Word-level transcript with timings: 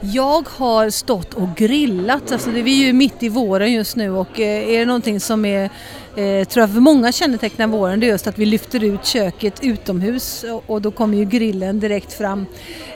Jag 0.00 0.48
har 0.48 0.90
stått 0.90 1.34
och 1.34 1.48
grillat, 1.56 2.32
alltså 2.32 2.50
det, 2.50 2.62
vi 2.62 2.82
är 2.82 2.86
ju 2.86 2.92
mitt 2.92 3.22
i 3.22 3.28
våren 3.28 3.72
just 3.72 3.96
nu 3.96 4.10
och 4.10 4.40
eh, 4.40 4.68
är 4.68 4.78
det 4.78 4.84
någonting 4.84 5.20
som 5.20 5.44
är, 5.44 5.64
eh, 6.16 6.44
tror 6.44 6.62
jag 6.62 6.70
för 6.70 6.80
många 6.80 7.12
kännetecknar 7.12 7.66
våren, 7.66 8.00
det 8.00 8.06
är 8.06 8.08
just 8.08 8.26
att 8.26 8.38
vi 8.38 8.46
lyfter 8.46 8.84
ut 8.84 9.06
köket 9.06 9.64
utomhus 9.64 10.44
och, 10.66 10.82
då 10.82 10.90
kommer 10.90 11.18
ju 11.18 11.24
grillen 11.24 11.80
direkt 11.80 12.12
fram. 12.12 12.46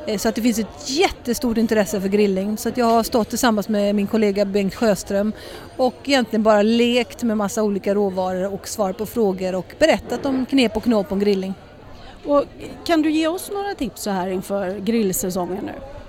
Eh, 0.06 0.18
så 0.18 0.28
att 0.28 0.34
det 0.34 0.42
finns 0.42 0.58
ett 0.58 0.90
jättestort 0.90 1.56
intresse 1.56 2.00
för 2.00 2.08
grillning 2.08 2.56
så 2.56 2.68
att 2.68 2.76
jag 2.76 2.86
har 2.86 3.02
stått 3.02 3.28
tillsammans 3.28 3.68
med 3.68 3.94
min 3.94 4.06
kollega 4.06 4.44
Bengt 4.44 4.74
Sjöström 4.74 5.32
och 5.76 5.94
egentligen 6.04 6.42
bara 6.42 6.62
lekt 6.62 7.22
med 7.22 7.36
massa 7.36 7.62
olika 7.62 7.94
råvaror 7.94 8.54
och 8.54 8.68
svarat 8.68 8.98
på 8.98 9.06
frågor 9.06 9.54
och 9.54 9.74
berättat 9.78 10.26
om 10.26 10.46
knep 10.46 10.76
och 10.76 10.84
knåp 10.84 11.12
om 11.12 11.18
grillning. 11.18 11.54
Och 12.24 12.44
kan 12.86 13.02
du 13.02 13.10
ge 13.10 13.26
oss 13.26 13.50
några 13.50 13.74
tips 13.74 14.02
så 14.02 14.10
här 14.10 14.28
inför 14.28 14.78
grillsäsongen 14.78 15.64
nu? 15.64 16.01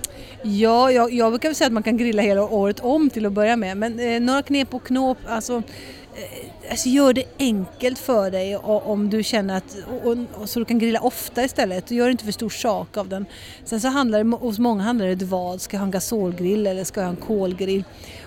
Ja, 0.45 0.91
jag, 0.91 1.13
jag 1.13 1.31
brukar 1.31 1.53
säga 1.53 1.67
att 1.67 1.73
man 1.73 1.83
kan 1.83 1.97
grilla 1.97 2.21
hela 2.21 2.43
året 2.43 2.79
om 2.79 3.09
till 3.09 3.25
att 3.25 3.33
börja 3.33 3.55
med. 3.57 3.77
Men 3.77 3.99
eh, 3.99 4.19
några 4.19 4.41
knep 4.41 4.73
och 4.73 4.83
knåp, 4.83 5.17
alltså, 5.27 5.63
Eh, 6.15 6.71
alltså 6.71 6.89
gör 6.89 7.13
det 7.13 7.23
enkelt 7.39 7.99
för 7.99 8.31
dig 8.31 8.57
och, 8.57 8.89
om 8.89 9.09
du 9.09 9.23
känner 9.23 9.57
att, 9.57 9.77
och, 10.03 10.17
och, 10.41 10.49
så 10.49 10.59
du 10.59 10.65
kan 10.65 10.79
grilla 10.79 10.99
ofta 10.99 11.43
istället. 11.43 11.91
Gör 11.91 12.09
inte 12.09 12.25
för 12.25 12.31
stor 12.31 12.49
sak 12.49 12.97
av 12.97 13.09
den. 13.09 13.25
Sen 13.65 13.81
så 13.81 13.87
handlar 13.87 14.23
det, 14.23 14.37
hos 14.37 14.59
många 14.59 14.83
handlar 14.83 15.07
det 15.07 15.25
vad, 15.25 15.61
ska 15.61 15.75
jag 15.75 15.79
ha 15.79 15.85
en 15.85 15.91
gasolgrill 15.91 16.67
eller 16.67 16.83
ska 16.83 16.99
jag 16.99 17.07
ha 17.07 17.11
en 17.11 17.21
kolgrill? 17.21 17.83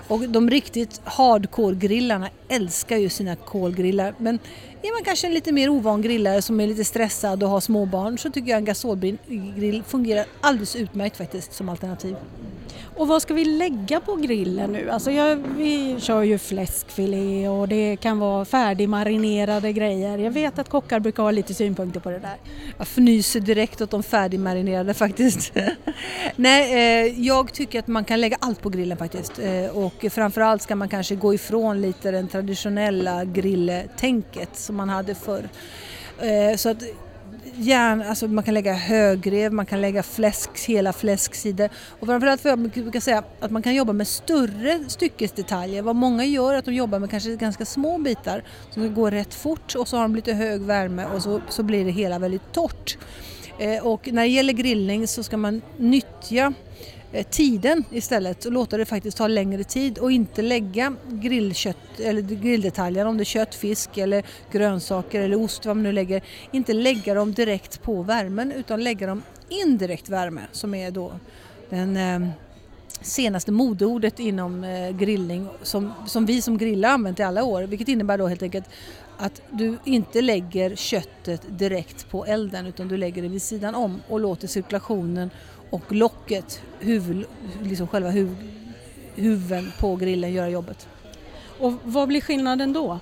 Och 0.08 0.28
de 0.28 0.50
riktigt 0.50 1.00
hardcore-grillarna 1.04 2.28
älskar 2.48 2.96
ju 2.96 3.08
sina 3.08 3.36
kolgrillar. 3.36 4.14
Men 4.18 4.38
är 4.82 4.92
man 4.92 5.04
kanske 5.04 5.26
en 5.26 5.34
lite 5.34 5.52
mer 5.52 5.68
ovan 5.68 6.02
grillare 6.02 6.42
som 6.42 6.60
är 6.60 6.66
lite 6.66 6.84
stressad 6.84 7.42
och 7.42 7.48
har 7.48 7.60
småbarn 7.60 8.18
så 8.18 8.30
tycker 8.30 8.50
jag 8.50 8.58
en 8.58 8.64
gasolgrill 8.64 9.82
fungerar 9.86 10.26
alldeles 10.40 10.76
utmärkt 10.76 11.16
faktiskt 11.16 11.54
som 11.54 11.68
alternativ. 11.68 12.16
Och 12.96 13.08
vad 13.08 13.22
ska 13.22 13.34
vi 13.34 13.44
lägga 13.44 14.00
på 14.00 14.16
grillen 14.16 14.72
nu? 14.72 14.90
Alltså 14.90 15.10
jag, 15.10 15.36
vi 15.56 15.96
kör 16.00 16.22
ju 16.22 16.38
fläskfilé 16.38 17.48
och 17.48 17.68
det 17.68 17.96
kan 17.96 18.18
vara 18.18 18.44
färdigmarinerade 18.44 19.72
grejer. 19.72 20.18
Jag 20.18 20.30
vet 20.30 20.58
att 20.58 20.68
kockar 20.68 21.00
brukar 21.00 21.22
ha 21.22 21.30
lite 21.30 21.54
synpunkter 21.54 22.00
på 22.00 22.10
det 22.10 22.18
där. 22.18 22.36
Jag 22.78 22.86
fnyser 22.86 23.40
direkt 23.40 23.80
åt 23.80 23.90
de 23.90 24.02
färdigmarinerade 24.02 24.94
faktiskt. 24.94 25.52
Nej, 26.36 26.72
eh, 27.06 27.20
jag 27.26 27.52
tycker 27.52 27.78
att 27.78 27.86
man 27.86 28.04
kan 28.04 28.20
lägga 28.20 28.36
allt 28.40 28.62
på 28.62 28.68
grillen 28.68 28.98
faktiskt. 28.98 29.38
Eh, 29.38 29.76
och 29.76 30.04
framförallt 30.10 30.62
ska 30.62 30.76
man 30.76 30.88
kanske 30.88 31.14
gå 31.14 31.34
ifrån 31.34 31.80
lite 31.80 32.10
den 32.10 32.28
traditionella 32.28 33.24
grilltänket 33.24 34.56
som 34.56 34.76
man 34.76 34.88
hade 34.88 35.14
förr. 35.14 35.48
Eh, 36.18 36.56
så 36.56 36.68
att 36.68 36.82
järn, 37.58 38.02
alltså 38.02 38.28
man 38.28 38.44
kan 38.44 38.54
lägga 38.54 38.74
högrev, 38.74 39.52
man 39.52 39.66
kan 39.66 39.80
lägga 39.80 40.02
fläsk, 40.02 40.50
hela 40.66 40.92
fläsksidor 40.92 41.68
och 42.00 42.06
framförallt 42.06 42.40
för 42.40 42.48
jag 42.48 42.58
brukar 42.58 43.00
säga 43.00 43.24
att 43.40 43.50
man 43.50 43.62
kan 43.62 43.74
jobba 43.74 43.92
med 43.92 44.08
större 44.08 44.84
styckesdetaljer. 44.88 45.82
Vad 45.82 45.96
många 45.96 46.24
gör 46.24 46.54
är 46.54 46.58
att 46.58 46.64
de 46.64 46.74
jobbar 46.74 46.98
med 46.98 47.10
kanske 47.10 47.36
ganska 47.36 47.64
små 47.64 47.98
bitar 47.98 48.44
som 48.70 48.94
går 48.94 49.10
rätt 49.10 49.34
fort 49.34 49.74
och 49.74 49.88
så 49.88 49.96
har 49.96 50.02
de 50.02 50.16
lite 50.16 50.32
hög 50.32 50.60
värme 50.60 51.06
och 51.14 51.22
så, 51.22 51.40
så 51.48 51.62
blir 51.62 51.84
det 51.84 51.90
hela 51.90 52.18
väldigt 52.18 52.52
torrt. 52.52 52.98
Eh, 53.58 53.86
och 53.86 54.08
när 54.12 54.22
det 54.22 54.28
gäller 54.28 54.52
grillning 54.52 55.08
så 55.08 55.22
ska 55.22 55.36
man 55.36 55.62
nyttja 55.76 56.52
Eh, 57.16 57.22
tiden 57.22 57.84
istället 57.90 58.44
och 58.44 58.52
låta 58.52 58.76
det 58.76 58.84
faktiskt 58.84 59.16
ta 59.16 59.26
längre 59.26 59.64
tid 59.64 59.98
och 59.98 60.12
inte 60.12 60.42
lägga 60.42 60.96
grillkött 61.08 62.00
eller 62.00 62.22
grilldetaljer 62.22 63.06
om 63.06 63.16
det 63.16 63.22
är 63.22 63.24
kött, 63.24 63.54
fisk 63.54 63.98
eller 63.98 64.24
grönsaker 64.52 65.20
eller 65.20 65.36
ost 65.36 65.66
vad 65.66 65.76
man 65.76 65.82
nu 65.82 65.92
lägger. 65.92 66.22
Inte 66.50 66.72
lägga 66.72 67.14
dem 67.14 67.32
direkt 67.32 67.82
på 67.82 68.02
värmen 68.02 68.52
utan 68.52 68.84
lägga 68.84 69.06
dem 69.06 69.22
indirekt 69.48 70.08
värme 70.08 70.40
som 70.52 70.74
är 70.74 70.90
då 70.90 71.12
den 71.70 71.96
eh, 71.96 72.28
senaste 73.02 73.52
modeordet 73.52 74.20
inom 74.20 74.64
eh, 74.64 74.90
grillning 74.90 75.48
som, 75.62 75.92
som 76.06 76.26
vi 76.26 76.42
som 76.42 76.58
grillar 76.58 76.88
använt 76.88 77.20
i 77.20 77.22
alla 77.22 77.44
år 77.44 77.62
vilket 77.62 77.88
innebär 77.88 78.18
då 78.18 78.26
helt 78.26 78.42
enkelt 78.42 78.64
att 79.18 79.42
du 79.50 79.78
inte 79.84 80.20
lägger 80.20 80.76
köttet 80.76 81.42
direkt 81.48 82.10
på 82.10 82.24
elden 82.24 82.66
utan 82.66 82.88
du 82.88 82.96
lägger 82.96 83.22
det 83.22 83.28
vid 83.28 83.42
sidan 83.42 83.74
om 83.74 84.02
och 84.08 84.20
låter 84.20 84.48
cirkulationen 84.48 85.30
och 85.70 85.92
locket, 85.92 86.62
huvud, 86.80 87.24
liksom 87.62 87.88
själva 87.88 88.10
huv, 88.10 88.36
huven 89.14 89.72
på 89.80 89.96
grillen 89.96 90.32
göra 90.32 90.48
jobbet. 90.48 90.88
Och 91.58 91.72
vad 91.82 92.08
blir 92.08 92.20
skillnaden 92.20 92.72
då? 92.72 93.00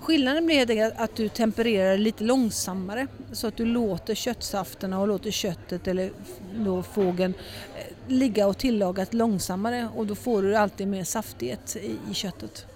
Skillnaden 0.00 0.46
blir 0.46 0.56
helt 0.56 0.70
enkelt 0.70 0.94
att 0.96 1.16
du 1.16 1.28
tempererar 1.28 1.96
lite 1.96 2.24
långsammare 2.24 3.06
så 3.32 3.46
att 3.46 3.56
du 3.56 3.64
låter 3.64 4.14
köttsafterna 4.14 5.00
och 5.00 5.08
låter 5.08 5.30
köttet 5.30 5.88
eller 5.88 6.10
då 6.56 6.82
fågeln 6.82 7.34
eh, 7.76 8.12
ligga 8.12 8.46
och 8.46 8.58
tillagat 8.58 9.14
långsammare 9.14 9.88
och 9.96 10.06
då 10.06 10.14
får 10.14 10.42
du 10.42 10.56
alltid 10.56 10.88
mer 10.88 11.04
saftighet 11.04 11.76
i, 11.76 11.96
i 12.10 12.14
köttet. 12.14 12.66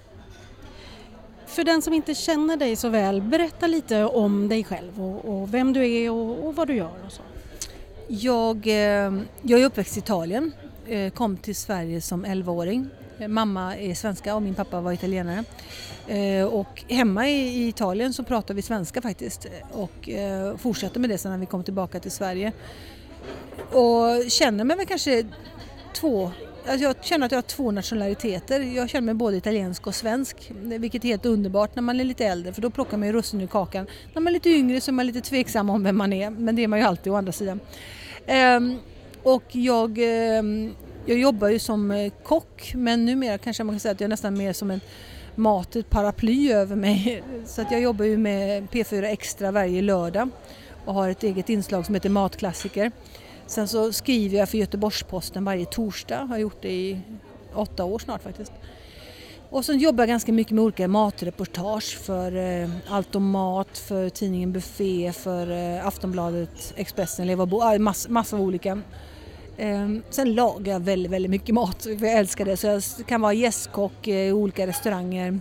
För 1.47 1.65
den 1.65 1.83
som 1.83 1.95
inte 1.95 2.15
känner 2.15 2.57
dig 2.57 2.77
så 2.77 2.89
väl, 2.89 3.23
berätta 3.23 3.67
lite 3.67 4.05
om 4.05 4.49
dig 4.49 4.65
själv 4.65 5.03
och, 5.03 5.25
och 5.25 5.55
vem 5.55 5.73
du 5.73 5.91
är 5.91 6.11
och, 6.11 6.47
och, 6.47 6.57
vad 6.57 6.69
du 6.69 6.75
gör 6.75 6.97
och 7.07 7.13
så. 7.13 7.23
Jag, 8.09 8.67
eh, 8.67 9.13
jag 9.43 9.61
är 9.61 9.65
uppväxt 9.65 9.97
i 9.97 9.99
Italien, 9.99 10.53
eh, 10.87 11.13
kom 11.13 11.37
till 11.37 11.57
Sverige 11.57 12.01
som 12.01 12.27
11-åring. 12.27 12.91
Mamma 13.29 13.77
är 13.77 13.95
svenska 13.95 14.35
och 14.35 14.43
min 14.43 14.55
pappa 14.55 14.81
var 14.81 14.93
italienare. 14.93 15.45
Eh, 16.09 16.45
och 16.45 16.85
hemma 16.89 17.29
i 17.29 17.69
Italien 17.69 18.13
så 18.13 18.25
pratar 18.25 18.55
vi 18.55 18.63
svenska 18.63 19.03
faktiskt 19.03 19.47
och 19.73 20.09
eh, 20.09 20.57
fortsatte 20.57 20.99
med 20.99 21.11
det 21.11 21.19
sen 21.19 21.33
när 21.33 21.39
vi 21.39 21.47
kom 21.47 21.65
tillbaka 21.65 22.01
till 22.01 22.11
Sverige. 22.11 22.53
Och 23.73 24.31
känner 24.31 24.65
mig 24.65 24.77
väl 24.77 24.87
kanske 24.87 25.25
två 25.95 26.31
Alltså 26.67 26.85
jag 26.85 27.05
känner 27.05 27.27
att 27.27 27.33
jag 27.33 27.37
har 27.37 27.43
två 27.43 27.71
nationaliteter. 27.71 28.61
Jag 28.61 28.91
känner 28.91 29.07
mig 29.07 29.15
både 29.15 29.37
italiensk 29.37 29.87
och 29.87 29.95
svensk, 29.95 30.53
vilket 30.61 31.05
är 31.05 31.09
helt 31.09 31.27
underbart 31.27 31.77
när 31.77 31.83
man 31.83 32.01
är 32.01 32.05
lite 32.05 32.27
äldre 32.27 32.53
för 32.53 32.63
då 32.63 32.71
plockar 32.71 32.97
man 32.97 33.07
ju 33.07 33.13
russin 33.13 33.41
ur 33.41 33.47
kakan. 33.47 33.87
När 34.15 34.23
man 34.23 34.31
är 34.31 34.33
lite 34.33 34.49
yngre 34.51 34.81
så 34.81 34.91
är 34.91 34.93
man 34.93 35.07
lite 35.07 35.21
tveksam 35.21 35.71
om 35.71 35.85
vem 35.85 35.97
man 35.97 36.13
är, 36.13 36.31
men 36.31 36.57
det 36.57 36.65
är 36.65 36.69
man 36.69 36.79
ju 36.79 36.85
alltid 36.85 37.13
å 37.13 37.17
andra 37.17 37.33
sidan. 37.33 37.61
Ehm, 38.27 38.79
och 39.23 39.45
jag, 39.51 39.99
ehm, 39.99 40.75
jag 41.07 41.19
jobbar 41.19 41.49
ju 41.49 41.59
som 41.59 41.91
eh, 41.91 42.13
kock, 42.23 42.73
men 42.75 43.05
numera 43.05 43.39
kanske 43.39 43.65
man 43.65 43.75
kan 43.75 43.81
säga 43.81 43.93
att 43.93 44.01
jag 44.01 44.07
är 44.07 44.09
nästan 44.09 44.39
mer 44.39 44.53
som 44.53 44.71
en 44.71 44.81
mat, 45.35 45.77
ett 45.77 45.91
paraply 45.91 46.53
över 46.53 46.77
mig. 46.77 47.23
Så 47.47 47.63
att 47.63 47.71
jag 47.71 47.81
jobbar 47.81 48.05
ju 48.05 48.17
med 48.17 48.69
P4 48.69 49.03
Extra 49.03 49.51
varje 49.51 49.83
lördag 49.83 50.29
och 50.85 50.95
har 50.95 51.09
ett 51.09 51.23
eget 51.23 51.49
inslag 51.49 51.87
som 51.87 51.95
heter 51.95 52.11
Matklassiker. 52.11 52.93
Sen 53.47 53.69
så 53.69 53.93
skriver 53.93 54.39
jag 54.39 54.49
för 54.49 54.59
Göteborgs-Posten 54.59 55.45
varje 55.45 55.67
torsdag, 55.67 56.19
har 56.19 56.39
gjort 56.39 56.63
det 56.63 56.73
i 56.73 57.01
åtta 57.55 57.85
år 57.85 57.99
snart 57.99 58.23
faktiskt. 58.23 58.53
Och 59.51 59.65
sen 59.65 59.79
jobbar 59.79 60.03
jag 60.03 60.09
ganska 60.09 60.33
mycket 60.33 60.53
med 60.53 60.65
olika 60.65 60.89
matreportage 60.89 61.99
för 61.99 62.37
eh, 62.37 62.71
Allt 62.89 63.15
om 63.15 63.31
mat, 63.31 63.79
för 63.79 64.09
tidningen 64.09 64.53
Buffé, 64.53 65.13
för 65.13 65.51
eh, 65.51 65.87
Aftonbladet, 65.87 66.75
Expressen, 66.77 67.27
Leva 67.27 67.43
och 67.43 67.49
Bo, 67.49 67.61
ah, 67.63 67.79
massor 67.79 68.11
mass, 68.11 68.33
av 68.33 68.41
olika. 68.41 68.83
Ehm, 69.59 70.03
sen 70.11 70.35
lagar 70.35 70.73
jag 70.73 70.81
väldigt, 70.81 71.13
väldigt 71.13 71.31
mycket 71.31 71.55
mat 71.55 71.83
för 71.83 72.07
jag 72.07 72.13
älskar 72.13 72.45
det 72.45 72.57
så 72.57 72.67
jag 72.67 72.83
kan 73.07 73.21
vara 73.21 73.33
gästkock 73.33 74.09
i 74.09 74.33
olika 74.33 74.67
restauranger 74.67 75.41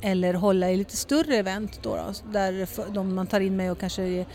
eller 0.00 0.34
hålla 0.34 0.70
i 0.70 0.76
lite 0.76 0.96
större 0.96 1.36
event 1.36 1.82
då, 1.82 1.96
då 1.96 2.30
där 2.32 3.02
man 3.02 3.26
tar 3.26 3.40
in 3.40 3.56
mig 3.56 3.70
och 3.70 3.78
kanske 3.80 4.26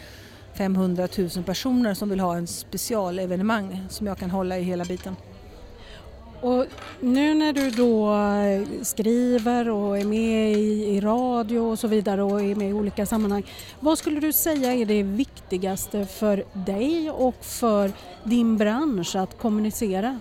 500 0.53 1.07
000 1.17 1.29
personer 1.45 1.93
som 1.93 2.09
vill 2.09 2.19
ha 2.19 2.37
en 2.37 2.47
specialevenemang 2.47 3.79
som 3.89 4.07
jag 4.07 4.17
kan 4.17 4.31
hålla 4.31 4.57
i 4.57 4.61
hela 4.61 4.85
biten. 4.85 5.15
Och 6.45 6.65
nu 6.99 7.33
när 7.33 7.53
du 7.53 7.69
då 7.69 8.15
skriver 8.83 9.69
och 9.69 9.97
är 9.97 10.05
med 10.05 10.53
i, 10.53 10.95
i, 10.95 11.01
radio 11.01 11.59
och 11.59 11.79
så 11.79 11.87
vidare 11.87 12.23
och 12.23 12.41
är 12.41 12.55
med 12.55 12.69
i 12.69 12.73
olika 12.73 13.05
sammanhang. 13.05 13.43
Vad 13.79 13.97
skulle 13.97 14.19
du 14.19 14.33
säga 14.33 14.73
är 14.73 14.85
det 14.85 15.03
viktigaste 15.03 16.05
för 16.05 16.43
dig 16.53 17.11
och 17.11 17.45
för 17.45 17.91
din 18.23 18.57
bransch 18.57 19.15
att 19.15 19.37
kommunicera? 19.37 20.19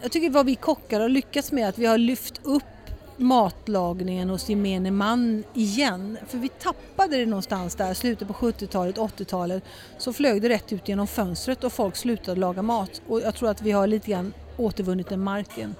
Jag 0.00 0.12
tycker 0.12 0.30
vad 0.30 0.46
vi 0.46 0.54
kockar 0.54 1.00
har 1.00 1.08
lyckats 1.08 1.52
med 1.52 1.68
att 1.68 1.78
vi 1.78 1.86
har 1.86 1.98
lyft 1.98 2.40
upp 2.42 2.62
matlagningen 3.16 4.28
hos 4.28 4.48
gemene 4.48 4.90
man 4.90 5.44
igen. 5.54 6.18
För 6.28 6.38
vi 6.38 6.48
tappade 6.48 7.16
det 7.16 7.26
någonstans 7.26 7.74
där, 7.74 7.94
slutet 7.94 8.28
på 8.28 8.34
70-talet, 8.34 8.96
80-talet. 8.96 9.62
Så 9.98 10.12
flög 10.12 10.42
det 10.42 10.48
rätt 10.48 10.72
ut 10.72 10.88
genom 10.88 11.06
fönstret 11.06 11.64
och 11.64 11.72
folk 11.72 11.96
slutade 11.96 12.40
laga 12.40 12.62
mat. 12.62 13.02
Och 13.08 13.20
jag 13.20 13.34
tror 13.34 13.50
att 13.50 13.62
vi 13.62 13.70
har 13.70 13.86
lite 13.86 14.10
grann 14.10 14.32
återvunnit 14.56 15.08
den 15.08 15.20
marken. 15.20 15.74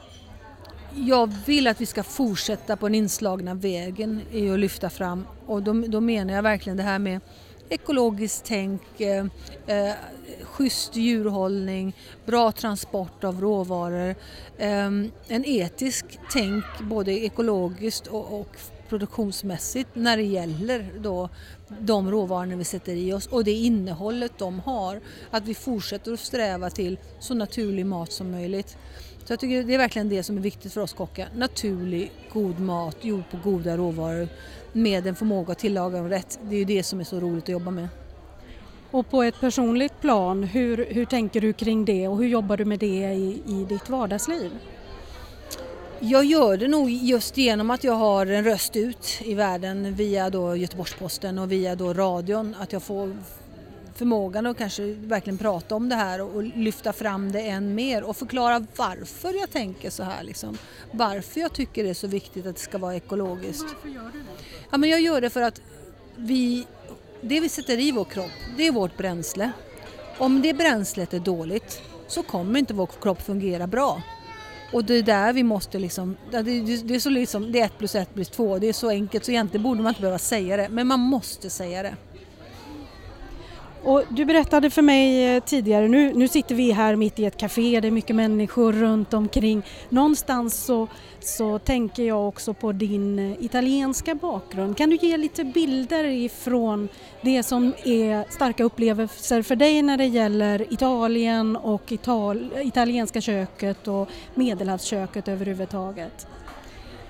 Jag 0.95 1.33
vill 1.47 1.67
att 1.67 1.81
vi 1.81 1.87
ska 1.87 2.03
fortsätta 2.03 2.77
på 2.77 2.89
den 2.89 2.95
inslagna 2.95 3.55
vägen 3.55 4.21
i 4.33 4.51
att 4.51 4.59
lyfta 4.59 4.91
fram 4.91 5.27
och 5.47 5.63
då, 5.63 5.73
då 5.73 6.01
menar 6.01 6.35
jag 6.35 6.43
verkligen 6.43 6.77
det 6.77 6.83
här 6.83 6.99
med 6.99 7.21
ekologiskt 7.69 8.45
tänk, 8.45 9.01
eh, 9.01 9.27
eh, 9.67 9.95
schysst 10.43 10.97
djurhållning, 10.97 11.97
bra 12.27 12.53
transport 12.53 13.25
av 13.25 13.41
råvaror, 13.41 14.15
eh, 14.59 14.87
en 15.29 15.45
etisk 15.45 16.05
tänk 16.33 16.65
både 16.81 17.13
ekologiskt 17.13 18.07
och, 18.07 18.41
och 18.41 18.57
produktionsmässigt 18.93 19.91
när 19.94 20.17
det 20.17 20.23
gäller 20.23 20.87
då 20.99 21.29
de 21.81 22.11
råvaror 22.11 22.56
vi 22.56 22.65
sätter 22.65 22.93
i 22.93 23.12
oss 23.12 23.27
och 23.27 23.44
det 23.44 23.53
innehållet 23.53 24.33
de 24.39 24.61
har. 24.61 25.00
Att 25.31 25.44
vi 25.44 25.55
fortsätter 25.55 26.12
att 26.12 26.21
sträva 26.21 26.71
till 26.71 26.99
så 27.19 27.35
naturlig 27.35 27.87
mat 27.87 28.12
som 28.12 28.31
möjligt. 28.31 28.77
Så 29.25 29.33
jag 29.33 29.41
tycker 29.41 29.62
det 29.62 29.75
är 29.75 29.79
verkligen 29.79 30.09
det 30.09 30.23
som 30.23 30.37
är 30.37 30.41
viktigt 30.41 30.73
för 30.73 30.81
oss 30.81 30.93
kockar. 30.93 31.29
Naturlig, 31.37 32.12
god 32.33 32.61
mat 32.61 32.97
gjord 33.05 33.23
på 33.31 33.50
goda 33.50 33.77
råvaror 33.77 34.29
med 34.73 35.06
en 35.06 35.15
förmåga 35.15 35.53
att 35.53 35.59
tillaga 35.59 35.99
dem 35.99 36.09
rätt. 36.09 36.38
Det 36.43 36.55
är 36.55 36.59
ju 36.59 36.65
det 36.65 36.83
som 36.83 37.00
är 37.00 37.05
så 37.05 37.21
roligt 37.21 37.45
att 37.45 37.49
jobba 37.49 37.71
med. 37.71 37.88
Och 38.91 39.11
på 39.11 39.23
ett 39.23 39.41
personligt 39.41 40.00
plan, 40.00 40.43
hur, 40.43 40.87
hur 40.91 41.05
tänker 41.05 41.41
du 41.41 41.53
kring 41.53 41.85
det 41.85 42.09
och 42.09 42.19
hur 42.19 42.29
jobbar 42.29 42.56
du 42.56 42.65
med 42.65 42.79
det 42.79 43.12
i, 43.12 43.43
i 43.47 43.65
ditt 43.69 43.88
vardagsliv? 43.88 44.50
Jag 46.04 46.25
gör 46.25 46.56
det 46.56 46.69
nog 46.69 46.90
just 46.90 47.37
genom 47.37 47.70
att 47.70 47.84
jag 47.84 47.93
har 47.93 48.26
en 48.26 48.44
röst 48.44 48.76
ut 48.76 49.20
i 49.20 49.34
världen 49.34 49.94
via 49.94 50.31
då 50.31 50.56
Göteborgs-Posten 50.56 51.38
och 51.38 51.52
via 51.52 51.75
då 51.75 51.94
radion. 51.94 52.56
Att 52.60 52.72
jag 52.72 52.82
får 52.82 53.16
förmågan 53.94 54.46
att 54.46 54.58
kanske 54.58 54.82
verkligen 54.93 55.38
prata 55.38 55.75
om 55.75 55.88
det 55.88 55.94
här 55.94 56.20
och 56.20 56.43
lyfta 56.43 56.93
fram 56.93 57.32
det 57.32 57.40
än 57.40 57.75
mer 57.75 58.02
och 58.02 58.16
förklara 58.16 58.66
varför 58.76 59.40
jag 59.40 59.50
tänker 59.50 59.90
så 59.90 60.02
här. 60.02 60.22
Liksom. 60.22 60.58
Varför 60.90 61.40
jag 61.40 61.52
tycker 61.52 61.84
det 61.84 61.90
är 61.90 61.94
så 61.94 62.06
viktigt 62.06 62.46
att 62.46 62.56
det 62.56 62.62
ska 62.62 62.78
vara 62.78 62.96
ekologiskt. 62.96 63.64
Varför 63.75 63.88
gör 63.88 64.10
du 64.12 64.19
det? 64.19 64.44
Ja, 64.70 64.78
men 64.78 64.90
jag 64.90 65.00
gör 65.00 65.20
det 65.20 65.31
för 65.31 65.43
att 65.43 65.60
vi, 66.16 66.66
det 67.20 67.40
vi 67.40 67.49
sätter 67.49 67.78
i 67.81 67.93
vår 67.93 68.04
kropp, 68.04 68.31
det 68.56 68.66
är 68.66 68.72
vårt 68.72 68.96
bränsle. 68.96 69.52
Om 70.19 70.43
det 70.43 70.54
bränslet 70.54 71.14
är 71.14 71.20
dåligt 71.20 71.81
så 72.06 72.22
kommer 72.22 72.58
inte 72.58 72.75
vår 72.75 72.88
kropp 73.00 73.22
fungera 73.22 73.66
bra. 73.66 74.02
Och 74.73 74.85
det 74.85 74.95
är 74.95 75.03
där 75.03 75.33
vi 75.33 75.43
måste 75.43 75.79
liksom, 75.79 76.17
det, 76.31 76.39
är 76.39 76.99
så 76.99 77.11
liksom, 77.11 77.53
det 77.53 77.61
är 77.61 77.65
ett 77.65 77.79
plus 77.79 77.95
ett 77.95 78.15
plus 78.15 78.29
två, 78.29 78.59
det 78.59 78.69
är 78.69 78.73
så 78.73 78.89
enkelt 78.89 79.25
så 79.25 79.31
egentligen 79.31 79.63
borde 79.63 79.83
man 79.83 79.91
inte 79.91 80.01
behöva 80.01 80.19
säga 80.19 80.57
det, 80.57 80.69
men 80.69 80.87
man 80.87 81.01
måste 81.01 81.51
säga 81.51 81.83
det. 81.83 81.95
Och 83.84 84.02
du 84.08 84.25
berättade 84.25 84.70
för 84.70 84.82
mig 84.82 85.34
eh, 85.37 85.43
tidigare, 85.43 85.88
nu, 85.88 86.12
nu 86.14 86.29
sitter 86.29 86.55
vi 86.55 86.73
här 86.73 86.96
mitt 86.96 87.19
i 87.19 87.25
ett 87.25 87.37
café, 87.37 87.81
det 87.81 87.88
är 87.88 87.93
mycket 87.93 88.17
människor 88.17 88.73
runt 88.73 89.14
omkring. 89.14 89.62
Någonstans 89.88 90.64
så, 90.64 90.88
så 91.20 91.58
tänker 91.58 92.02
jag 92.02 92.29
också 92.29 92.55
på 92.55 92.73
din 92.73 93.19
eh, 93.19 93.44
italienska 93.44 94.14
bakgrund. 94.14 94.76
Kan 94.76 94.90
du 94.90 94.96
ge 94.96 95.17
lite 95.17 95.44
bilder 95.44 96.05
ifrån 96.05 96.88
det 97.20 97.43
som 97.43 97.73
är 97.84 98.32
starka 98.32 98.64
upplevelser 98.64 99.43
för 99.43 99.56
dig 99.56 99.82
när 99.82 99.96
det 99.96 100.06
gäller 100.06 100.73
Italien 100.73 101.56
och 101.56 101.93
Ital 101.93 102.50
italienska 102.56 103.20
köket 103.20 103.88
och 103.88 104.08
medelhavsköket 104.35 105.28
överhuvudtaget? 105.28 106.26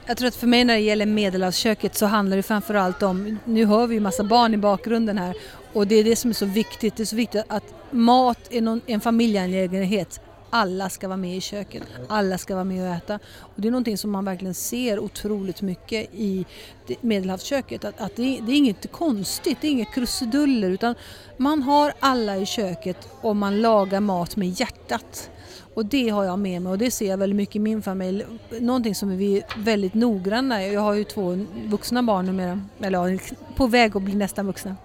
Jag 0.06 0.16
tror 0.16 0.28
att 0.28 0.36
för 0.36 0.46
mig 0.46 0.64
när 0.64 0.75
det 0.75 0.80
gäller 0.80 1.06
medelhavsköket 1.06 1.94
så 1.94 2.06
handlar 2.06 2.36
det 2.36 2.42
framförallt 2.42 3.02
om, 3.02 3.38
nu 3.44 3.64
hör 3.64 3.86
vi 3.86 3.94
ju 3.94 4.00
massa 4.00 4.25
barn 4.25 4.54
i 4.54 4.56
bakgrunden 4.56 5.18
här 5.18 5.36
och 5.72 5.86
det 5.86 5.94
är 5.94 6.04
det 6.04 6.16
som 6.16 6.30
är 6.30 6.34
så 6.34 6.46
viktigt, 6.46 6.96
det 6.96 7.02
är 7.02 7.04
så 7.04 7.16
viktigt 7.16 7.42
att 7.48 7.74
mat 7.90 8.38
är 8.50 8.60
någon, 8.60 8.80
en 8.86 9.00
familjeangelägenhet. 9.00 10.20
Alla 10.50 10.88
ska 10.88 11.08
vara 11.08 11.16
med 11.16 11.36
i 11.36 11.40
köket, 11.40 11.82
alla 12.08 12.38
ska 12.38 12.54
vara 12.54 12.64
med 12.64 12.88
och 12.88 12.94
äta. 12.94 13.19
Och 13.38 13.54
det 13.56 13.69
är 13.69 13.72
någonting 13.72 13.98
som 13.98 14.10
man 14.10 14.24
verkligen 14.24 14.54
ser 14.54 14.98
otroligt 14.98 15.62
mycket 15.62 16.14
i 16.14 16.46
medelhavsköket. 17.00 17.84
Att, 17.84 18.00
att 18.00 18.16
det, 18.16 18.22
det, 18.22 18.52
är 18.52 18.56
inget 18.56 18.92
konstigt, 18.92 19.58
det 19.60 19.66
är 19.66 19.70
inget 19.70 19.94
krusiduller 19.94 20.70
utan 20.70 20.94
man 21.36 21.62
har 21.62 21.92
alla 22.00 22.36
i 22.36 22.46
köket 22.46 23.08
och 23.20 23.36
man 23.36 23.60
lagar 23.60 24.00
mat 24.00 24.36
med 24.36 24.60
hjärtat. 24.60 25.30
Och 25.75 25.86
det 25.86 26.08
har 26.08 26.25
jag 26.25 26.38
med 26.38 26.62
mig 26.62 26.70
och 26.70 26.78
det 26.78 26.90
ser 26.90 27.08
jag 27.08 27.18
väldigt 27.18 27.36
mycket 27.36 27.56
i 27.56 27.58
min 27.58 27.82
familj. 27.82 28.25
Någonting 28.60 28.94
som 28.94 29.16
vi 29.16 29.36
är 29.36 29.44
väldigt 29.56 29.94
noggranna 29.94 30.66
Jag 30.66 30.80
har 30.80 30.94
ju 30.94 31.04
två 31.04 31.46
vuxna 31.66 32.02
barn 32.02 32.26
numera, 32.26 32.60
eller 32.80 33.20
på 33.56 33.66
väg 33.66 33.96
att 33.96 34.02
bli 34.02 34.14
nästan 34.14 34.46
vuxna. 34.46 34.76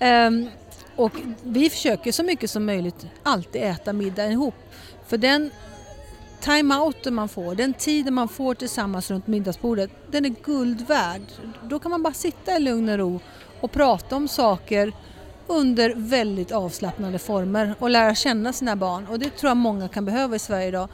Um, 0.00 0.48
och 0.96 1.12
vi 1.42 1.70
försöker 1.70 2.12
så 2.12 2.22
mycket 2.22 2.50
som 2.50 2.66
möjligt 2.66 3.06
alltid 3.22 3.62
äta 3.62 3.92
middag 3.92 4.26
ihop. 4.26 4.54
För 5.06 5.18
den 5.18 5.50
time-outen 6.40 7.14
man 7.14 7.28
får, 7.28 7.54
den 7.54 7.74
tiden 7.74 8.14
man 8.14 8.28
får 8.28 8.54
tillsammans 8.54 9.10
runt 9.10 9.26
middagsbordet, 9.26 9.90
den 10.10 10.24
är 10.24 10.34
guld 10.44 10.86
värd. 10.86 11.22
Då 11.62 11.78
kan 11.78 11.90
man 11.90 12.02
bara 12.02 12.14
sitta 12.14 12.56
i 12.56 12.60
lugn 12.60 12.88
och 12.88 12.98
ro 12.98 13.20
och 13.60 13.72
prata 13.72 14.16
om 14.16 14.28
saker 14.28 14.92
under 15.46 15.92
väldigt 15.96 16.52
avslappnade 16.52 17.18
former 17.18 17.74
och 17.78 17.90
lära 17.90 18.14
känna 18.14 18.52
sina 18.52 18.76
barn. 18.76 19.06
Och 19.06 19.18
det 19.18 19.30
tror 19.30 19.50
jag 19.50 19.56
många 19.56 19.88
kan 19.88 20.04
behöva 20.04 20.36
i 20.36 20.38
Sverige 20.38 20.68
idag. 20.68 20.88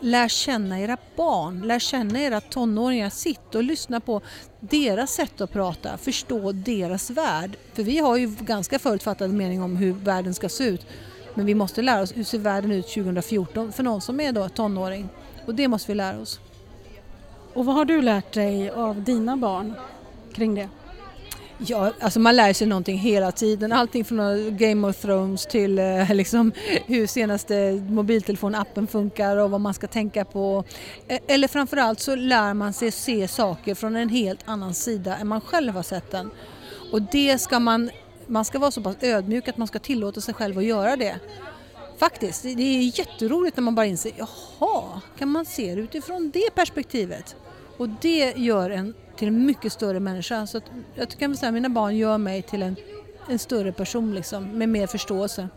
Lär 0.00 0.28
känna 0.28 0.80
era 0.80 0.96
barn, 1.16 1.60
lär 1.60 1.78
känna 1.78 2.20
era 2.20 2.40
tonåringar, 2.40 3.10
sitt 3.10 3.54
och 3.54 3.62
lyssna 3.62 4.00
på 4.00 4.20
deras 4.60 5.12
sätt 5.12 5.40
att 5.40 5.52
prata, 5.52 5.96
förstå 5.96 6.52
deras 6.52 7.10
värld. 7.10 7.56
För 7.72 7.82
vi 7.82 7.98
har 7.98 8.16
ju 8.16 8.26
ganska 8.40 8.78
förutfattad 8.78 9.30
mening 9.30 9.62
om 9.62 9.76
hur 9.76 9.92
världen 9.92 10.34
ska 10.34 10.48
se 10.48 10.64
ut. 10.64 10.86
Men 11.34 11.46
vi 11.46 11.54
måste 11.54 11.82
lära 11.82 12.02
oss 12.02 12.16
hur 12.16 12.24
ser 12.24 12.38
världen 12.38 12.72
ut 12.72 12.88
2014 12.88 13.72
för 13.72 13.82
någon 13.82 14.00
som 14.00 14.20
är 14.20 14.32
då 14.32 14.48
tonåring. 14.48 15.08
Och 15.46 15.54
det 15.54 15.68
måste 15.68 15.92
vi 15.92 15.96
lära 15.96 16.18
oss. 16.18 16.40
Och 17.54 17.64
vad 17.64 17.74
har 17.74 17.84
du 17.84 18.02
lärt 18.02 18.32
dig 18.32 18.70
av 18.70 19.02
dina 19.02 19.36
barn 19.36 19.74
kring 20.32 20.54
det? 20.54 20.68
Ja, 21.58 21.92
alltså 22.00 22.20
man 22.20 22.36
lär 22.36 22.52
sig 22.52 22.66
någonting 22.66 22.98
hela 22.98 23.32
tiden. 23.32 23.72
Allting 23.72 24.04
från 24.04 24.20
eh, 24.20 24.52
Game 24.52 24.88
of 24.88 24.96
Thrones 24.96 25.46
till 25.46 25.78
eh, 25.78 26.10
liksom, 26.14 26.52
hur 26.86 27.06
senaste 27.06 27.82
mobiltelefonappen 27.88 28.86
funkar 28.86 29.36
och 29.36 29.50
vad 29.50 29.60
man 29.60 29.74
ska 29.74 29.86
tänka 29.86 30.24
på. 30.24 30.64
E-, 31.08 31.18
eller 31.26 31.48
framförallt 31.48 32.00
så 32.00 32.14
lär 32.14 32.54
man 32.54 32.72
sig 32.72 32.90
se 32.90 33.28
saker 33.28 33.74
från 33.74 33.96
en 33.96 34.08
helt 34.08 34.40
annan 34.44 34.74
sida 34.74 35.16
än 35.16 35.28
man 35.28 35.40
själv 35.40 35.74
har 35.74 35.82
sett 35.82 36.10
den. 36.10 36.30
Och 36.92 37.02
det 37.02 37.38
ska 37.38 37.60
man, 37.60 37.90
man 38.26 38.44
ska 38.44 38.58
vara 38.58 38.70
så 38.70 38.80
pass 38.80 38.96
ödmjuk 39.00 39.48
att 39.48 39.56
man 39.56 39.68
ska 39.68 39.78
tillåta 39.78 40.20
sig 40.20 40.34
själv 40.34 40.58
att 40.58 40.64
göra 40.64 40.96
det. 40.96 41.14
Faktiskt, 41.98 42.42
det 42.42 42.62
är 42.62 42.98
jätteroligt 42.98 43.56
när 43.56 43.62
man 43.62 43.74
bara 43.74 43.86
inser, 43.86 44.12
jaha, 44.16 45.00
kan 45.18 45.28
man 45.28 45.44
se 45.44 45.74
det 45.74 45.80
utifrån 45.80 46.30
det 46.30 46.54
perspektivet? 46.54 47.36
Och 47.76 47.88
det 47.88 48.32
gör 48.36 48.70
en 48.70 48.94
till 49.16 49.28
en 49.28 49.46
mycket 49.46 49.72
större 49.72 50.00
människa. 50.00 50.46
Så 50.46 50.60
jag 50.94 51.08
kan 51.10 51.36
säga 51.36 51.48
att 51.48 51.54
mina 51.54 51.68
barn 51.68 51.96
gör 51.96 52.18
mig 52.18 52.42
till 52.42 52.62
en, 52.62 52.76
en 53.28 53.38
större 53.38 53.72
person 53.72 54.14
liksom, 54.14 54.58
med 54.58 54.68
mer 54.68 54.86
förståelse. 54.86 55.48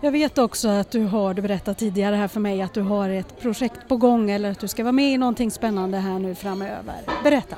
Jag 0.00 0.12
vet 0.12 0.38
också 0.38 0.68
att 0.68 0.90
du 0.90 1.04
har, 1.04 1.34
du 1.34 1.42
berättade 1.42 1.78
tidigare 1.78 2.16
här 2.16 2.28
för 2.28 2.40
mig 2.40 2.62
att 2.62 2.74
du 2.74 2.80
har 2.80 3.08
ett 3.08 3.40
projekt 3.40 3.88
på 3.88 3.96
gång 3.96 4.30
eller 4.30 4.50
att 4.50 4.60
du 4.60 4.68
ska 4.68 4.82
vara 4.82 4.92
med 4.92 5.12
i 5.12 5.18
någonting 5.18 5.50
spännande 5.50 5.98
här 5.98 6.18
nu 6.18 6.34
framöver. 6.34 6.94
Berätta! 7.22 7.56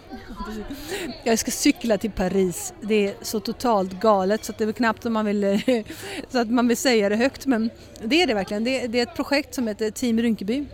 Jag 1.24 1.38
ska 1.38 1.50
cykla 1.50 1.98
till 1.98 2.10
Paris. 2.10 2.74
Det 2.80 3.06
är 3.06 3.14
så 3.22 3.40
totalt 3.40 3.92
galet 3.92 4.44
så 4.44 4.52
att 4.52 4.58
det 4.58 4.64
är 4.64 4.72
knappt 4.72 5.06
att 5.06 5.12
man 5.12 5.26
vill, 5.26 5.62
så 6.28 6.38
att 6.38 6.50
man 6.50 6.68
vill 6.68 6.76
säga 6.76 7.08
det 7.08 7.16
högt 7.16 7.46
men 7.46 7.70
det 8.02 8.22
är 8.22 8.26
det 8.26 8.34
verkligen. 8.34 8.64
Det 8.64 8.98
är, 8.98 9.02
ett 9.02 9.16
projekt 9.16 9.54
som 9.54 9.68
heter 9.68 9.90
Team 9.90 10.18
Rynkeby 10.18 10.66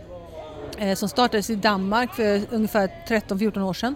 Eh, 0.77 0.95
som 0.95 1.09
startades 1.09 1.49
i 1.49 1.55
Danmark 1.55 2.13
för 2.13 2.41
ungefär 2.51 2.89
13-14 3.07 3.61
år 3.61 3.73
sedan. 3.73 3.95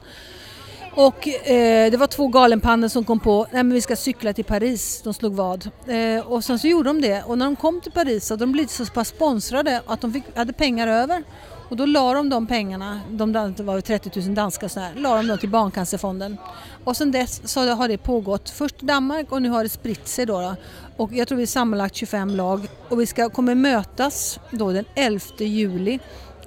Och 0.96 1.28
eh, 1.28 1.92
det 1.92 1.98
var 1.98 2.08
två 2.08 2.28
galenpannor 2.28 2.88
som 2.88 3.04
kom 3.04 3.20
på 3.20 3.48
att 3.54 3.66
vi 3.66 3.82
ska 3.82 3.96
cykla 3.96 4.34
till 4.34 4.46
Paris, 4.46 5.02
de 5.04 5.14
slog 5.14 5.34
vad. 5.34 5.70
Eh, 5.88 6.28
och 6.28 6.44
sen 6.44 6.60
så 6.60 6.68
gjorde 6.68 6.90
de 6.90 7.02
det 7.02 7.24
och 7.24 7.38
när 7.38 7.46
de 7.46 7.56
kom 7.56 7.82
till 7.82 7.92
Paris 7.92 8.26
så 8.26 8.34
hade 8.34 8.46
de 8.46 8.52
blivit 8.52 8.72
så 8.72 8.86
pass 8.86 9.08
sponsrade 9.08 9.82
att 9.86 10.02
de 10.02 10.14
fick, 10.14 10.24
hade 10.38 10.54
pengar 10.54 10.88
över. 10.88 11.24
Och 11.70 11.78
då 11.78 11.86
la 11.86 12.14
de 12.14 12.30
de 12.30 12.48
pengarna, 12.48 13.02
de, 13.10 13.34
det 13.34 13.64
var 13.64 13.82
30 13.82 14.20
000 14.20 14.36
danska 14.36 14.70
sådär, 14.70 14.92
la 14.96 15.16
de 15.16 15.28
dem 15.28 15.38
till 15.38 15.50
Barncancerfonden. 15.50 16.38
Och 16.84 16.98
sen 16.98 17.12
dess 17.12 17.52
så 17.52 17.74
har 17.74 17.88
det 17.88 17.98
pågått 17.98 18.50
först 18.50 18.84
i 18.84 18.86
Danmark 18.86 19.32
och 19.32 19.42
nu 19.42 19.50
har 19.50 19.64
det 19.64 19.70
spritt 19.70 20.08
sig 20.08 20.26
då. 20.26 20.42
då. 20.42 20.56
Och 20.98 21.14
jag 21.14 21.28
tror 21.28 21.36
vi 21.36 21.44
är 21.44 21.48
sammanlagt 21.48 21.96
25 21.96 22.30
lag 22.30 22.68
och 22.90 23.00
vi 23.00 23.06
ska, 23.06 23.30
kommer 23.30 23.56
mötas 23.56 24.40
då 24.52 24.72
den 24.72 24.86
11 24.96 25.26
juli 25.38 26.00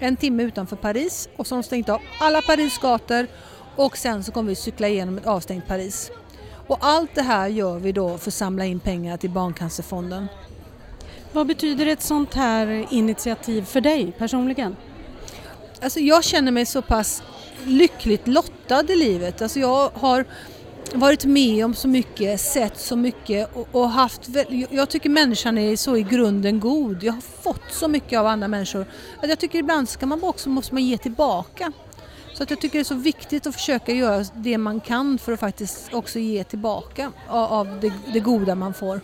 en 0.02 0.16
timme 0.16 0.42
utanför 0.42 0.76
Paris 0.76 1.28
och 1.36 1.46
de 1.48 1.62
stängt 1.62 1.88
av 1.88 2.00
alla 2.20 2.42
Paris 2.42 2.78
gator 2.78 3.26
och 3.76 3.96
sen 3.96 4.24
så 4.24 4.32
kommer 4.32 4.48
vi 4.48 4.54
cykla 4.54 4.88
igenom 4.88 5.18
ett 5.18 5.26
avstängt 5.26 5.66
Paris. 5.66 6.10
Och 6.66 6.78
allt 6.80 7.14
det 7.14 7.22
här 7.22 7.48
gör 7.48 7.78
vi 7.78 7.92
då 7.92 8.18
för 8.18 8.30
att 8.30 8.34
samla 8.34 8.64
in 8.64 8.80
pengar 8.80 9.16
till 9.16 9.30
Barncancerfonden. 9.30 10.26
Vad 11.32 11.46
betyder 11.46 11.86
ett 11.86 12.02
sånt 12.02 12.34
här 12.34 12.86
initiativ 12.90 13.64
för 13.64 13.80
dig 13.80 14.12
personligen? 14.18 14.76
Alltså 15.82 16.00
jag 16.00 16.24
känner 16.24 16.52
mig 16.52 16.66
så 16.66 16.82
pass 16.82 17.22
lyckligt 17.64 18.28
lottad 18.28 18.84
i 18.92 18.96
livet. 18.96 19.42
Alltså 19.42 19.60
jag 19.60 19.90
har 19.94 20.24
varit 20.94 21.24
med 21.24 21.64
om 21.64 21.74
så 21.74 21.88
mycket, 21.88 22.40
sett 22.40 22.78
så 22.78 22.96
mycket 22.96 23.56
och, 23.56 23.68
och, 23.72 23.88
haft... 23.88 24.28
Jag 24.70 24.88
tycker 24.88 25.10
människan 25.10 25.58
är 25.58 25.76
så 25.76 25.96
i 25.96 26.02
grunden 26.02 26.60
god. 26.60 27.02
Jag 27.02 27.12
har 27.12 27.20
fått 27.20 27.72
så 27.72 27.88
mycket 27.88 28.18
av 28.18 28.26
andra 28.26 28.48
människor. 28.48 28.86
Att 29.22 29.28
jag 29.28 29.38
tycker 29.38 29.58
ibland 29.58 29.88
ska 29.88 30.06
man 30.06 30.22
också 30.22 30.48
måste 30.48 30.74
man 30.74 30.84
ge 30.84 30.98
tillbaka. 30.98 31.72
Så 32.34 32.42
att 32.42 32.50
jag 32.50 32.60
tycker 32.60 32.78
det 32.78 32.82
är 32.82 32.84
så 32.84 32.94
viktigt 32.94 33.46
att 33.46 33.54
försöka 33.54 33.92
göra 33.92 34.24
det 34.34 34.58
man 34.58 34.80
kan 34.80 35.18
för 35.18 35.32
att 35.32 35.40
faktiskt 35.40 35.94
också 35.94 36.18
ge 36.18 36.44
tillbaka 36.44 37.12
av 37.28 37.80
det, 37.80 37.92
det 38.12 38.20
goda 38.20 38.54
man 38.54 38.74
får. 38.74 39.00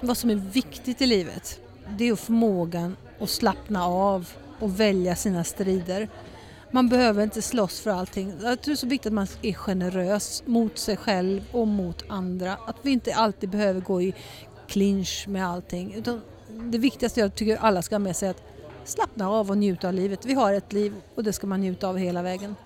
Vad 0.00 0.16
som 0.16 0.30
är 0.30 0.34
viktigt 0.34 1.02
i 1.02 1.06
livet, 1.06 1.60
det 1.88 2.08
är 2.08 2.16
förmågan 2.16 2.96
att 3.20 3.30
slappna 3.30 3.86
av 3.86 4.28
och 4.60 4.80
välja 4.80 5.16
sina 5.16 5.44
strider. 5.44 6.08
Man 6.74 6.88
behöver 6.88 7.22
inte 7.22 7.42
slåss 7.42 7.80
för 7.80 7.90
allting. 7.90 8.32
Jag 8.42 8.62
tror 8.62 8.72
det 8.72 8.72
är 8.72 8.76
så 8.76 8.86
viktigt 8.86 9.06
att 9.06 9.12
man 9.12 9.26
är 9.42 9.52
generös 9.52 10.42
mot 10.46 10.78
sig 10.78 10.96
själv 10.96 11.42
och 11.52 11.68
mot 11.68 12.04
andra. 12.08 12.52
Att 12.66 12.76
vi 12.82 12.90
inte 12.90 13.14
alltid 13.14 13.50
behöver 13.50 13.80
gå 13.80 14.02
i 14.02 14.14
clinch 14.68 15.24
med 15.28 15.46
allting. 15.48 15.94
Utan 15.94 16.20
det 16.48 16.78
viktigaste 16.78 17.20
jag 17.20 17.34
tycker 17.34 17.56
alla 17.56 17.82
ska 17.82 17.94
ha 17.94 17.98
med 17.98 18.16
sig 18.16 18.28
är 18.28 18.30
att 18.30 18.42
slappna 18.84 19.30
av 19.30 19.50
och 19.50 19.58
njuta 19.58 19.88
av 19.88 19.94
livet. 19.94 20.24
Vi 20.24 20.34
har 20.34 20.52
ett 20.52 20.72
liv 20.72 20.94
och 21.14 21.24
det 21.24 21.32
ska 21.32 21.46
man 21.46 21.60
njuta 21.60 21.88
av 21.88 21.96
hela 21.96 22.22
vägen. 22.22 22.56